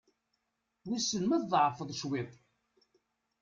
[0.87, 2.33] Wissen ma tḍeɛfeḍ cwiṭ?